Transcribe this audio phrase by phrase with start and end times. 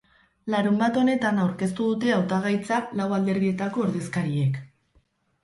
[0.51, 4.61] Larunbat honetan aurkeztu dute hautagaitza lau alderdietako ordezkariek.